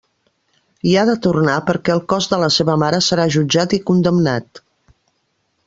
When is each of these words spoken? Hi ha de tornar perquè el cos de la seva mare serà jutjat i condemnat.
Hi 0.87 0.93
ha 0.95 1.01
de 1.09 1.13
tornar 1.25 1.57
perquè 1.67 1.93
el 1.97 2.01
cos 2.13 2.29
de 2.33 2.39
la 2.45 2.49
seva 2.57 2.77
mare 2.85 3.03
serà 3.09 3.29
jutjat 3.37 3.77
i 3.79 3.81
condemnat. 3.91 4.65